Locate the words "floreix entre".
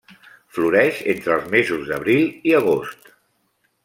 0.57-1.35